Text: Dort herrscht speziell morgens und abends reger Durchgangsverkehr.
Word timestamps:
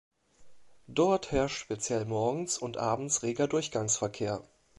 Dort 0.87 1.31
herrscht 1.31 1.57
speziell 1.59 2.05
morgens 2.05 2.57
und 2.57 2.77
abends 2.77 3.21
reger 3.21 3.47
Durchgangsverkehr. 3.47 4.41